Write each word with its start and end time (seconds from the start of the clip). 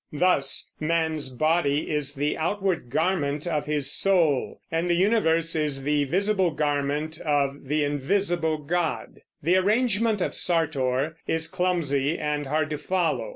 Thus, 0.13 0.71
man's 0.79 1.29
body 1.29 1.91
is 1.91 2.15
the 2.15 2.35
outward 2.35 2.89
garment 2.89 3.45
of 3.45 3.67
his 3.67 3.91
soul, 3.91 4.59
and 4.71 4.89
the 4.89 4.95
universe 4.95 5.55
is 5.55 5.83
the 5.83 6.05
visible 6.05 6.49
garment 6.49 7.19
of 7.19 7.65
the 7.65 7.83
invisible 7.83 8.57
God. 8.57 9.19
The 9.43 9.57
arrangement 9.57 10.19
of 10.19 10.33
Sartor 10.33 11.17
is 11.27 11.47
clumsy 11.47 12.17
and 12.17 12.47
hard 12.47 12.71
to 12.71 12.79
follow. 12.79 13.29